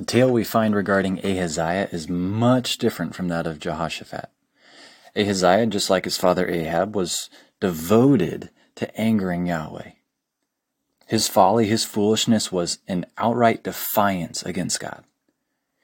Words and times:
The 0.00 0.06
tale 0.06 0.30
we 0.30 0.44
find 0.44 0.74
regarding 0.74 1.18
Ahaziah 1.18 1.90
is 1.92 2.08
much 2.08 2.78
different 2.78 3.14
from 3.14 3.28
that 3.28 3.46
of 3.46 3.58
Jehoshaphat. 3.58 4.30
Ahaziah, 5.14 5.66
just 5.66 5.90
like 5.90 6.06
his 6.06 6.16
father 6.16 6.48
Ahab, 6.48 6.96
was 6.96 7.28
devoted 7.60 8.48
to 8.76 8.98
angering 8.98 9.44
Yahweh. 9.44 9.90
His 11.06 11.28
folly, 11.28 11.66
his 11.66 11.84
foolishness 11.84 12.50
was 12.50 12.78
an 12.88 13.04
outright 13.18 13.62
defiance 13.62 14.42
against 14.42 14.80
God. 14.80 15.04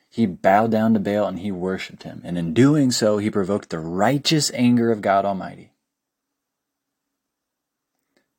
He 0.09 0.25
bowed 0.25 0.71
down 0.71 0.95
to 0.95 0.99
Baal 0.99 1.27
and 1.27 1.41
he 1.41 1.53
worshiped 1.53 2.05
him, 2.05 2.23
and 2.25 2.39
in 2.39 2.55
doing 2.55 2.91
so, 2.91 3.19
he 3.19 3.29
provoked 3.29 3.69
the 3.69 3.81
righteous 3.81 4.51
anger 4.55 4.91
of 4.91 5.03
God 5.03 5.27
Almighty. 5.27 5.73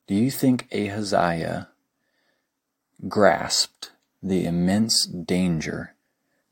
Do 0.08 0.16
you 0.16 0.32
think 0.32 0.68
Ahaziah 0.74 1.70
grasped 3.08 3.92
the 4.22 4.46
immense 4.46 5.06
danger 5.06 5.96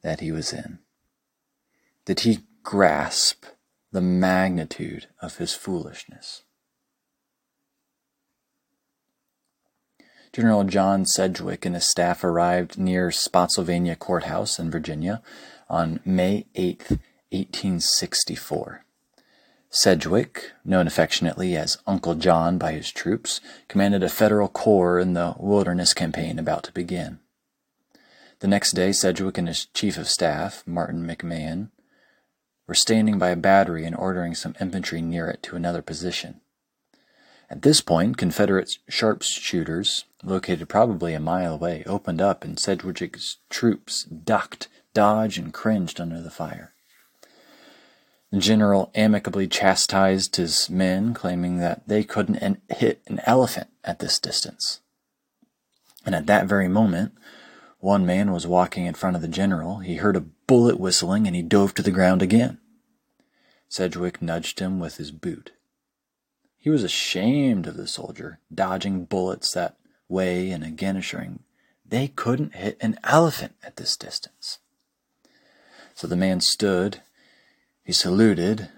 that 0.01 0.19
he 0.19 0.31
was 0.31 0.53
in? 0.53 0.79
Did 2.05 2.21
he 2.21 2.39
grasp 2.63 3.45
the 3.91 4.01
magnitude 4.01 5.07
of 5.21 5.37
his 5.37 5.53
foolishness? 5.53 6.43
General 10.35 10.65
John 10.65 11.05
Sedgwick 11.05 11.65
and 11.65 11.75
his 11.75 11.89
staff 11.89 12.21
arrived 12.21 12.77
near 12.77 13.09
Spotsylvania 13.09 13.95
Courthouse 13.95 14.59
in 14.59 14.69
Virginia 14.69 15.21
on 15.69 16.01
May 16.03 16.45
8, 16.55 16.99
1864. 17.31 18.83
Sedgwick, 19.69 20.51
known 20.63 20.87
affectionately 20.87 21.55
as 21.55 21.77
Uncle 21.87 22.15
John 22.15 22.57
by 22.57 22.73
his 22.73 22.91
troops, 22.91 23.41
commanded 23.67 24.03
a 24.03 24.09
federal 24.09 24.49
corps 24.49 24.99
in 24.99 25.13
the 25.13 25.35
Wilderness 25.37 25.93
Campaign 25.93 26.37
about 26.37 26.63
to 26.63 26.73
begin. 26.73 27.19
The 28.39 28.47
next 28.47 28.73
day, 28.73 28.91
Sedgwick 28.91 29.37
and 29.37 29.47
his 29.47 29.65
chief 29.67 29.97
of 29.97 30.07
staff, 30.07 30.63
Martin 30.65 31.05
McMahon, 31.05 31.69
were 32.67 32.73
standing 32.73 33.17
by 33.17 33.29
a 33.29 33.35
battery 33.35 33.85
and 33.85 33.95
ordering 33.95 34.35
some 34.35 34.55
infantry 34.59 35.01
near 35.01 35.27
it 35.29 35.41
to 35.43 35.55
another 35.55 35.81
position. 35.81 36.41
At 37.49 37.61
this 37.61 37.79
point, 37.79 38.17
Confederate 38.17 38.77
sharpshooters, 38.89 40.05
located 40.23 40.67
probably 40.67 41.13
a 41.13 41.19
mile 41.19 41.53
away, 41.53 41.83
opened 41.85 42.21
up 42.21 42.43
and 42.43 42.59
Sedgwick's 42.59 43.37
troops 43.49 44.03
ducked, 44.03 44.67
dodged, 44.93 45.37
and 45.37 45.53
cringed 45.53 46.01
under 46.01 46.21
the 46.21 46.31
fire. 46.31 46.73
The 48.31 48.39
general 48.39 48.91
amicably 48.95 49.47
chastised 49.47 50.35
his 50.35 50.69
men, 50.69 51.13
claiming 51.13 51.57
that 51.59 51.87
they 51.87 52.03
couldn't 52.03 52.59
hit 52.69 53.01
an 53.07 53.21
elephant 53.25 53.67
at 53.83 53.99
this 53.99 54.19
distance. 54.19 54.81
And 56.05 56.15
at 56.15 56.25
that 56.25 56.47
very 56.47 56.67
moment, 56.67 57.13
one 57.85 58.03
man 58.03 58.31
was 58.31 58.47
walking 58.47 58.87
in 58.87 58.95
front 58.95 59.15
of 59.15 59.21
the 59.21 59.27
general. 59.27 59.77
He 59.77 59.97
heard 59.97 60.15
a 60.15 60.21
bullet 60.47 60.79
whistling 60.79 61.27
and 61.27 61.35
he 61.35 61.43
dove 61.43 61.75
to 61.75 61.83
the 61.83 61.91
ground 61.91 62.23
again. 62.23 62.57
Sedgwick 63.69 64.23
nudged 64.23 64.59
him 64.59 64.79
with 64.79 64.97
his 64.97 65.11
boot. 65.11 65.51
He 66.57 66.71
was 66.71 66.83
ashamed 66.83 67.67
of 67.67 67.77
the 67.77 67.85
soldier, 67.85 68.39
dodging 68.51 69.05
bullets 69.05 69.53
that 69.53 69.77
way 70.09 70.49
and 70.49 70.63
again 70.63 70.97
assuring 70.97 71.43
they 71.85 72.07
couldn't 72.07 72.55
hit 72.55 72.75
an 72.81 72.97
elephant 73.03 73.53
at 73.63 73.75
this 73.75 73.95
distance. 73.95 74.57
So 75.93 76.07
the 76.07 76.15
man 76.15 76.41
stood 76.41 77.01
he 77.83 77.93
saluted, 77.93 78.69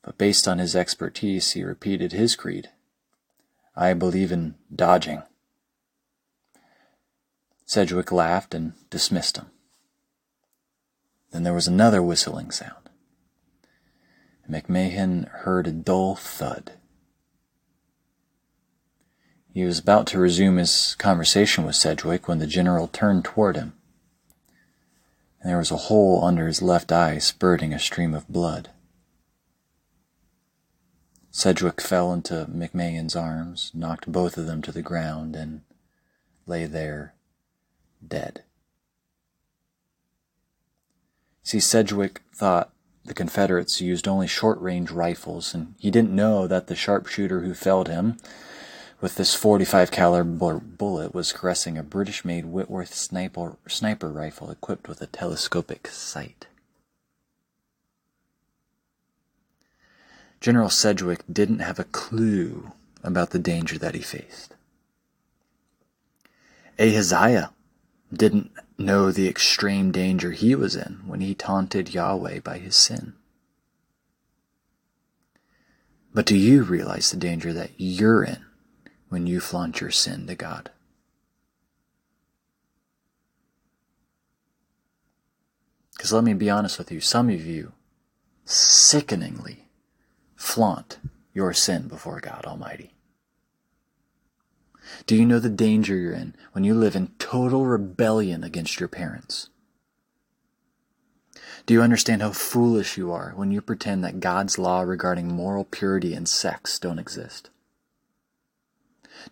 but 0.00 0.16
based 0.16 0.46
on 0.46 0.58
his 0.58 0.76
expertise, 0.76 1.54
he 1.54 1.64
repeated 1.64 2.12
his 2.12 2.36
creed 2.36 2.70
I 3.74 3.94
believe 3.94 4.30
in 4.30 4.54
dodging. 4.72 5.24
Sedgwick 7.68 8.10
laughed 8.10 8.54
and 8.54 8.72
dismissed 8.90 9.36
him. 9.36 9.46
Then 11.30 11.44
there 11.44 11.54
was 11.54 11.68
another 11.68 12.02
whistling 12.02 12.50
sound. 12.50 12.90
McMahon 14.50 15.28
heard 15.28 15.68
a 15.68 15.72
dull 15.72 16.16
thud. 16.16 16.72
He 19.52 19.64
was 19.64 19.78
about 19.78 20.08
to 20.08 20.18
resume 20.18 20.56
his 20.56 20.96
conversation 20.96 21.64
with 21.64 21.76
Sedgwick 21.76 22.26
when 22.26 22.38
the 22.38 22.46
general 22.46 22.88
turned 22.88 23.24
toward 23.24 23.56
him 23.56 23.74
and 25.40 25.50
there 25.50 25.58
was 25.58 25.70
a 25.70 25.76
hole 25.76 26.24
under 26.24 26.46
his 26.46 26.62
left 26.62 26.90
eye 26.90 27.18
spurting 27.18 27.72
a 27.72 27.78
stream 27.78 28.14
of 28.14 28.28
blood. 28.28 28.70
Sedgwick 31.30 31.80
fell 31.80 32.12
into 32.12 32.48
McMahon's 32.52 33.14
arms, 33.14 33.70
knocked 33.72 34.10
both 34.10 34.36
of 34.36 34.46
them 34.46 34.60
to 34.62 34.72
the 34.72 34.82
ground, 34.82 35.36
and 35.36 35.60
lay 36.46 36.64
there 36.64 37.14
dead. 38.06 38.42
See, 41.42 41.60
Sedgwick 41.60 42.22
thought 42.34 42.70
the 43.04 43.14
Confederates 43.14 43.80
used 43.80 44.06
only 44.06 44.26
short 44.26 44.60
range 44.60 44.90
rifles, 44.90 45.54
and 45.54 45.74
he 45.78 45.90
didn't 45.90 46.14
know 46.14 46.46
that 46.46 46.66
the 46.66 46.76
sharpshooter 46.76 47.40
who 47.40 47.54
felled 47.54 47.88
him 47.88 48.18
with 49.00 49.14
this 49.14 49.34
45 49.34 49.90
caliber 49.90 50.58
bullet 50.60 51.14
was 51.14 51.32
caressing 51.32 51.78
a 51.78 51.82
British-made 51.82 52.44
Whitworth 52.44 52.94
sniper, 52.94 53.56
sniper 53.66 54.10
rifle 54.10 54.50
equipped 54.50 54.88
with 54.88 55.00
a 55.00 55.06
telescopic 55.06 55.86
sight. 55.86 56.48
General 60.40 60.68
Sedgwick 60.68 61.24
didn't 61.32 61.60
have 61.60 61.78
a 61.78 61.84
clue 61.84 62.72
about 63.02 63.30
the 63.30 63.38
danger 63.38 63.78
that 63.78 63.94
he 63.94 64.02
faced. 64.02 64.54
Ahaziah 66.78 67.50
didn't 68.12 68.50
know 68.76 69.10
the 69.10 69.28
extreme 69.28 69.92
danger 69.92 70.32
he 70.32 70.54
was 70.54 70.74
in 70.74 71.02
when 71.06 71.20
he 71.20 71.34
taunted 71.34 71.92
Yahweh 71.92 72.40
by 72.40 72.58
his 72.58 72.76
sin. 72.76 73.14
But 76.14 76.26
do 76.26 76.36
you 76.36 76.62
realize 76.62 77.10
the 77.10 77.16
danger 77.16 77.52
that 77.52 77.72
you're 77.76 78.24
in 78.24 78.44
when 79.08 79.26
you 79.26 79.40
flaunt 79.40 79.80
your 79.80 79.90
sin 79.90 80.26
to 80.26 80.34
God. 80.34 80.70
Because 85.96 86.12
let 86.12 86.24
me 86.24 86.34
be 86.34 86.50
honest 86.50 86.78
with 86.78 86.92
you, 86.92 87.00
some 87.00 87.28
of 87.28 87.44
you 87.44 87.72
sickeningly 88.44 89.68
flaunt 90.36 90.98
your 91.34 91.52
sin 91.52 91.88
before 91.88 92.20
God 92.20 92.44
Almighty. 92.44 92.94
Do 95.06 95.16
you 95.16 95.26
know 95.26 95.38
the 95.38 95.48
danger 95.48 95.96
you're 95.96 96.12
in 96.12 96.34
when 96.52 96.64
you 96.64 96.74
live 96.74 96.96
in 96.96 97.08
total 97.18 97.66
rebellion 97.66 98.44
against 98.44 98.80
your 98.80 98.88
parents? 98.88 99.50
Do 101.66 101.74
you 101.74 101.82
understand 101.82 102.22
how 102.22 102.30
foolish 102.30 102.96
you 102.96 103.12
are 103.12 103.32
when 103.36 103.50
you 103.50 103.60
pretend 103.60 104.02
that 104.02 104.20
God's 104.20 104.58
law 104.58 104.80
regarding 104.80 105.28
moral 105.28 105.64
purity 105.64 106.14
and 106.14 106.28
sex 106.28 106.78
don't 106.78 106.98
exist? 106.98 107.50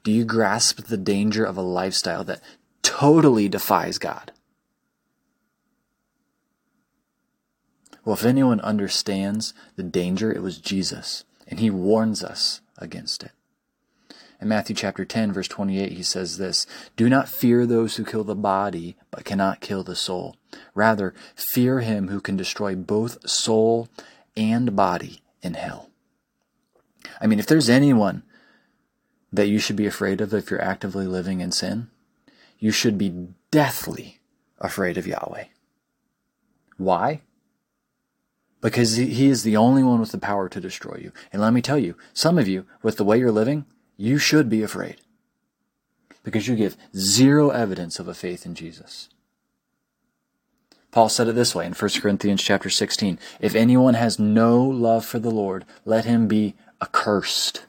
Do 0.02 0.12
you 0.12 0.24
grasp 0.24 0.86
the 0.86 0.96
danger 0.96 1.44
of 1.44 1.56
a 1.56 1.62
lifestyle 1.62 2.24
that 2.24 2.42
totally 2.82 3.48
defies 3.48 3.98
God? 3.98 4.32
Well, 8.04 8.14
if 8.14 8.24
anyone 8.24 8.60
understands 8.60 9.54
the 9.76 9.82
danger, 9.82 10.30
it 10.32 10.42
was 10.42 10.58
Jesus, 10.58 11.24
and 11.48 11.58
he 11.58 11.70
warns 11.70 12.22
us 12.22 12.60
against 12.78 13.24
it. 13.24 13.32
In 14.40 14.48
Matthew 14.48 14.76
chapter 14.76 15.04
10, 15.04 15.32
verse 15.32 15.48
28, 15.48 15.92
he 15.92 16.02
says 16.02 16.36
this 16.36 16.66
Do 16.96 17.08
not 17.08 17.28
fear 17.28 17.64
those 17.64 17.96
who 17.96 18.04
kill 18.04 18.24
the 18.24 18.34
body, 18.34 18.96
but 19.10 19.24
cannot 19.24 19.60
kill 19.60 19.82
the 19.82 19.96
soul. 19.96 20.36
Rather, 20.74 21.14
fear 21.34 21.80
him 21.80 22.08
who 22.08 22.20
can 22.20 22.36
destroy 22.36 22.74
both 22.74 23.28
soul 23.28 23.88
and 24.36 24.76
body 24.76 25.22
in 25.42 25.54
hell. 25.54 25.90
I 27.20 27.26
mean, 27.26 27.38
if 27.38 27.46
there's 27.46 27.70
anyone 27.70 28.22
that 29.32 29.48
you 29.48 29.58
should 29.58 29.76
be 29.76 29.86
afraid 29.86 30.20
of 30.20 30.34
if 30.34 30.50
you're 30.50 30.62
actively 30.62 31.06
living 31.06 31.40
in 31.40 31.52
sin, 31.52 31.88
you 32.58 32.70
should 32.70 32.98
be 32.98 33.28
deathly 33.50 34.18
afraid 34.58 34.98
of 34.98 35.06
Yahweh. 35.06 35.44
Why? 36.76 37.22
Because 38.60 38.96
he 38.96 39.28
is 39.28 39.42
the 39.42 39.56
only 39.56 39.82
one 39.82 40.00
with 40.00 40.12
the 40.12 40.18
power 40.18 40.48
to 40.48 40.60
destroy 40.60 40.98
you. 41.02 41.12
And 41.32 41.40
let 41.40 41.52
me 41.52 41.62
tell 41.62 41.78
you, 41.78 41.96
some 42.12 42.38
of 42.38 42.48
you, 42.48 42.66
with 42.82 42.96
the 42.96 43.04
way 43.04 43.18
you're 43.18 43.30
living, 43.30 43.64
you 43.96 44.18
should 44.18 44.48
be 44.48 44.62
afraid. 44.62 44.96
Because 46.22 46.48
you 46.48 46.56
give 46.56 46.76
zero 46.96 47.50
evidence 47.50 47.98
of 47.98 48.08
a 48.08 48.14
faith 48.14 48.44
in 48.44 48.54
Jesus. 48.54 49.08
Paul 50.90 51.08
said 51.08 51.28
it 51.28 51.34
this 51.34 51.54
way 51.54 51.66
in 51.66 51.72
1 51.72 51.90
Corinthians 52.00 52.42
chapter 52.42 52.70
16. 52.70 53.18
If 53.40 53.54
anyone 53.54 53.94
has 53.94 54.18
no 54.18 54.62
love 54.62 55.04
for 55.04 55.18
the 55.18 55.30
Lord, 55.30 55.64
let 55.84 56.04
him 56.04 56.26
be 56.26 56.54
accursed. 56.82 57.64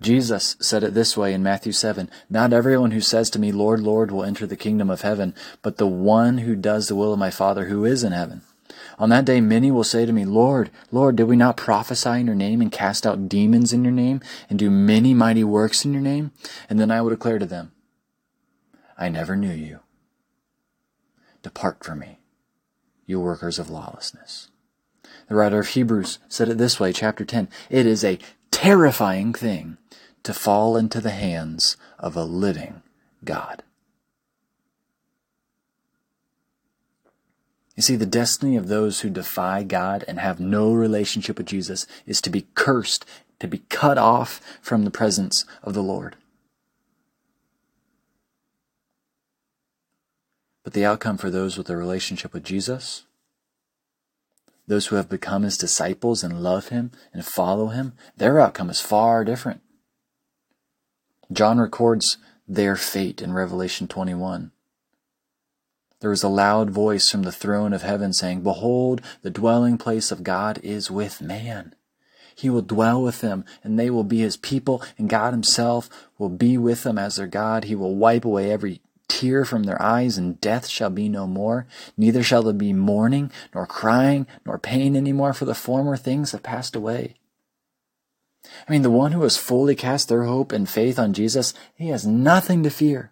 Jesus 0.00 0.56
said 0.60 0.82
it 0.82 0.94
this 0.94 1.16
way 1.16 1.32
in 1.32 1.42
Matthew 1.42 1.72
7 1.72 2.10
Not 2.28 2.52
everyone 2.52 2.90
who 2.90 3.00
says 3.00 3.30
to 3.30 3.38
me, 3.38 3.50
Lord, 3.50 3.80
Lord, 3.80 4.10
will 4.10 4.24
enter 4.24 4.46
the 4.46 4.56
kingdom 4.56 4.90
of 4.90 5.02
heaven, 5.02 5.34
but 5.62 5.78
the 5.78 5.86
one 5.86 6.38
who 6.38 6.54
does 6.54 6.88
the 6.88 6.96
will 6.96 7.12
of 7.12 7.18
my 7.18 7.30
Father 7.30 7.66
who 7.66 7.84
is 7.84 8.04
in 8.04 8.12
heaven. 8.12 8.42
On 9.02 9.08
that 9.08 9.24
day, 9.24 9.40
many 9.40 9.72
will 9.72 9.82
say 9.82 10.06
to 10.06 10.12
me, 10.12 10.24
Lord, 10.24 10.70
Lord, 10.92 11.16
did 11.16 11.24
we 11.24 11.34
not 11.34 11.56
prophesy 11.56 12.20
in 12.20 12.26
your 12.26 12.36
name 12.36 12.60
and 12.60 12.70
cast 12.70 13.04
out 13.04 13.28
demons 13.28 13.72
in 13.72 13.82
your 13.82 13.92
name 13.92 14.20
and 14.48 14.56
do 14.56 14.70
many 14.70 15.12
mighty 15.12 15.42
works 15.42 15.84
in 15.84 15.92
your 15.92 16.00
name? 16.00 16.30
And 16.70 16.78
then 16.78 16.92
I 16.92 17.02
will 17.02 17.10
declare 17.10 17.40
to 17.40 17.46
them, 17.46 17.72
I 18.96 19.08
never 19.08 19.34
knew 19.34 19.50
you. 19.50 19.80
Depart 21.42 21.82
from 21.82 21.98
me, 21.98 22.20
you 23.04 23.18
workers 23.18 23.58
of 23.58 23.68
lawlessness. 23.68 24.50
The 25.28 25.34
writer 25.34 25.58
of 25.58 25.66
Hebrews 25.66 26.20
said 26.28 26.48
it 26.48 26.58
this 26.58 26.78
way, 26.78 26.92
chapter 26.92 27.24
10. 27.24 27.48
It 27.70 27.86
is 27.86 28.04
a 28.04 28.20
terrifying 28.52 29.34
thing 29.34 29.78
to 30.22 30.32
fall 30.32 30.76
into 30.76 31.00
the 31.00 31.10
hands 31.10 31.76
of 31.98 32.14
a 32.14 32.22
living 32.22 32.82
God. 33.24 33.64
You 37.82 37.84
see, 37.84 37.96
the 37.96 38.06
destiny 38.06 38.56
of 38.56 38.68
those 38.68 39.00
who 39.00 39.10
defy 39.10 39.64
God 39.64 40.04
and 40.06 40.20
have 40.20 40.38
no 40.38 40.72
relationship 40.72 41.36
with 41.36 41.48
Jesus 41.48 41.84
is 42.06 42.20
to 42.20 42.30
be 42.30 42.46
cursed, 42.54 43.04
to 43.40 43.48
be 43.48 43.58
cut 43.70 43.98
off 43.98 44.40
from 44.60 44.84
the 44.84 44.90
presence 44.92 45.44
of 45.64 45.74
the 45.74 45.82
Lord. 45.82 46.14
But 50.62 50.74
the 50.74 50.84
outcome 50.84 51.18
for 51.18 51.28
those 51.28 51.58
with 51.58 51.68
a 51.70 51.76
relationship 51.76 52.32
with 52.32 52.44
Jesus, 52.44 53.02
those 54.68 54.86
who 54.86 54.94
have 54.94 55.08
become 55.08 55.42
his 55.42 55.58
disciples 55.58 56.22
and 56.22 56.40
love 56.40 56.68
him 56.68 56.92
and 57.12 57.26
follow 57.26 57.66
him, 57.66 57.94
their 58.16 58.38
outcome 58.38 58.70
is 58.70 58.80
far 58.80 59.24
different. 59.24 59.60
John 61.32 61.58
records 61.58 62.16
their 62.46 62.76
fate 62.76 63.20
in 63.20 63.32
Revelation 63.32 63.88
21. 63.88 64.52
There 66.02 66.10
was 66.10 66.24
a 66.24 66.28
loud 66.28 66.70
voice 66.70 67.08
from 67.08 67.22
the 67.22 67.30
throne 67.30 67.72
of 67.72 67.82
heaven 67.82 68.12
saying, 68.12 68.42
Behold, 68.42 69.00
the 69.22 69.30
dwelling 69.30 69.78
place 69.78 70.10
of 70.10 70.24
God 70.24 70.58
is 70.60 70.90
with 70.90 71.22
man. 71.22 71.76
He 72.34 72.50
will 72.50 72.60
dwell 72.60 73.00
with 73.00 73.20
them, 73.20 73.44
and 73.62 73.78
they 73.78 73.88
will 73.88 74.02
be 74.02 74.18
his 74.18 74.36
people, 74.36 74.82
and 74.98 75.08
God 75.08 75.32
himself 75.32 75.88
will 76.18 76.28
be 76.28 76.58
with 76.58 76.82
them 76.82 76.98
as 76.98 77.14
their 77.14 77.28
God. 77.28 77.64
He 77.64 77.76
will 77.76 77.94
wipe 77.94 78.24
away 78.24 78.50
every 78.50 78.80
tear 79.06 79.44
from 79.44 79.62
their 79.62 79.80
eyes, 79.80 80.18
and 80.18 80.40
death 80.40 80.66
shall 80.66 80.90
be 80.90 81.08
no 81.08 81.28
more. 81.28 81.68
Neither 81.96 82.24
shall 82.24 82.42
there 82.42 82.52
be 82.52 82.72
mourning, 82.72 83.30
nor 83.54 83.64
crying, 83.64 84.26
nor 84.44 84.58
pain 84.58 84.96
any 84.96 85.12
more, 85.12 85.32
for 85.32 85.44
the 85.44 85.54
former 85.54 85.96
things 85.96 86.32
have 86.32 86.42
passed 86.42 86.74
away. 86.74 87.14
I 88.66 88.72
mean, 88.72 88.82
the 88.82 88.90
one 88.90 89.12
who 89.12 89.22
has 89.22 89.36
fully 89.36 89.76
cast 89.76 90.08
their 90.08 90.24
hope 90.24 90.50
and 90.50 90.68
faith 90.68 90.98
on 90.98 91.12
Jesus, 91.12 91.54
he 91.76 91.90
has 91.90 92.04
nothing 92.04 92.64
to 92.64 92.70
fear. 92.70 93.11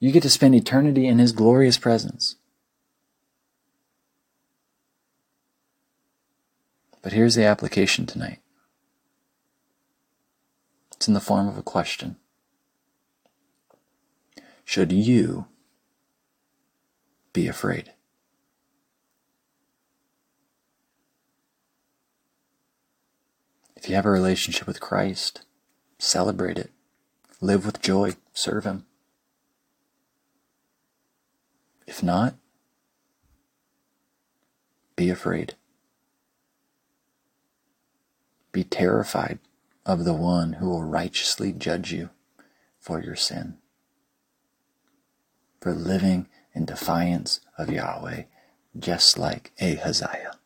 You 0.00 0.12
get 0.12 0.22
to 0.24 0.30
spend 0.30 0.54
eternity 0.54 1.06
in 1.06 1.18
His 1.18 1.32
glorious 1.32 1.78
presence. 1.78 2.36
But 7.02 7.12
here's 7.12 7.34
the 7.34 7.44
application 7.44 8.06
tonight 8.06 8.40
it's 10.92 11.06
in 11.06 11.14
the 11.14 11.20
form 11.20 11.48
of 11.48 11.58
a 11.58 11.62
question. 11.62 12.16
Should 14.64 14.90
you 14.90 15.46
be 17.34 17.46
afraid? 17.46 17.92
If 23.76 23.90
you 23.90 23.96
have 23.96 24.06
a 24.06 24.10
relationship 24.10 24.66
with 24.66 24.80
Christ, 24.80 25.44
celebrate 25.98 26.56
it. 26.56 26.70
Live 27.42 27.66
with 27.66 27.82
joy. 27.82 28.14
Serve 28.32 28.64
Him. 28.64 28.86
If 31.86 32.02
not, 32.02 32.36
be 34.96 35.10
afraid. 35.10 35.54
Be 38.52 38.64
terrified 38.64 39.38
of 39.84 40.04
the 40.04 40.14
one 40.14 40.54
who 40.54 40.68
will 40.68 40.84
righteously 40.84 41.52
judge 41.52 41.92
you 41.92 42.10
for 42.78 43.02
your 43.02 43.16
sin, 43.16 43.58
for 45.60 45.74
living 45.74 46.28
in 46.54 46.64
defiance 46.64 47.40
of 47.58 47.70
Yahweh, 47.70 48.24
just 48.78 49.18
like 49.18 49.52
Ahaziah. 49.60 50.38